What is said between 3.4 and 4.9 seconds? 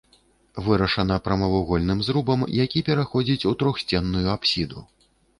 у трохсценную апсіду.